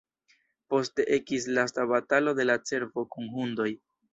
[0.73, 3.71] Poste ekis lasta batalo de la cervo kun hundoj.